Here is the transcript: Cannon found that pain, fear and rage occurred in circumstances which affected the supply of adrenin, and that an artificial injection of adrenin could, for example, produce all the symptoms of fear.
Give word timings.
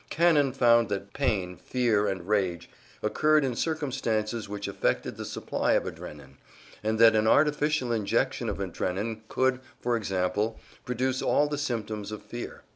Cannon 0.09 0.51
found 0.51 0.89
that 0.89 1.13
pain, 1.13 1.57
fear 1.57 2.07
and 2.07 2.27
rage 2.27 2.71
occurred 3.03 3.45
in 3.45 3.55
circumstances 3.55 4.49
which 4.49 4.67
affected 4.67 5.15
the 5.15 5.25
supply 5.25 5.73
of 5.73 5.85
adrenin, 5.85 6.37
and 6.83 6.97
that 6.97 7.15
an 7.15 7.27
artificial 7.27 7.91
injection 7.91 8.49
of 8.49 8.59
adrenin 8.59 9.21
could, 9.27 9.59
for 9.79 9.95
example, 9.95 10.59
produce 10.85 11.21
all 11.21 11.47
the 11.47 11.59
symptoms 11.59 12.11
of 12.11 12.23
fear. 12.23 12.63